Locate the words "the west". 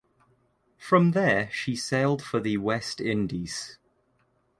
2.39-2.99